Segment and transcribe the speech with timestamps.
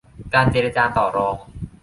[0.33, 1.35] การเจรจาต่อรอง